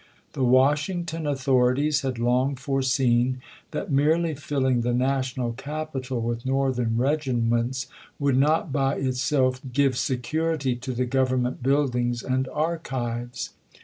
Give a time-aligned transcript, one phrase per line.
[0.33, 7.85] The Washington authorities had long foreseen that merely filling the national capital with Northern regiments
[8.17, 13.51] would not by itself give security to the Government buildings and archives.